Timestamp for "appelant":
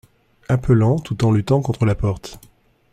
0.49-0.97